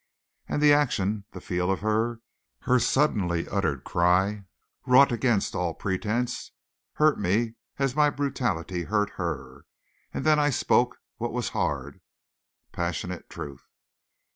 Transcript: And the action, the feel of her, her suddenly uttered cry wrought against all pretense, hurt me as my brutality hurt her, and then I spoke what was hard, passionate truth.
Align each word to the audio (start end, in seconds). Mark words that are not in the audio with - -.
And 0.49 0.63
the 0.63 0.73
action, 0.73 1.25
the 1.31 1.39
feel 1.39 1.69
of 1.69 1.81
her, 1.81 2.21
her 2.61 2.79
suddenly 2.79 3.47
uttered 3.47 3.83
cry 3.83 4.45
wrought 4.87 5.11
against 5.11 5.53
all 5.53 5.75
pretense, 5.75 6.53
hurt 6.93 7.19
me 7.19 7.53
as 7.77 7.95
my 7.95 8.09
brutality 8.09 8.85
hurt 8.85 9.11
her, 9.17 9.67
and 10.11 10.25
then 10.25 10.39
I 10.39 10.49
spoke 10.49 10.97
what 11.17 11.33
was 11.33 11.49
hard, 11.49 12.01
passionate 12.71 13.29
truth. 13.29 13.67